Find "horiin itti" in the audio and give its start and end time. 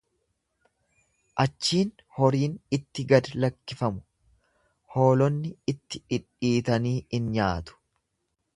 2.15-3.05